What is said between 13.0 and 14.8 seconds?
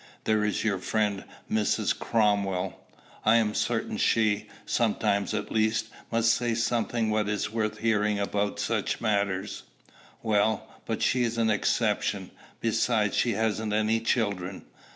she hasn't any children."